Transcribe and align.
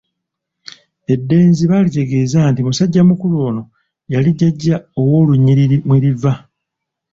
Eddenzi 1.13 1.63
baalitegeeza 1.71 2.39
nti 2.51 2.61
musajja 2.65 3.01
mukulu 3.09 3.35
ono 3.47 3.63
yali 4.13 4.29
jjajja 4.37 4.75
ow'olunyiriri 4.99 5.77
mwe 5.87 5.97
liva. 6.03 6.33